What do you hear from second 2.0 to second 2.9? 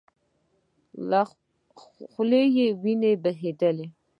خولې يې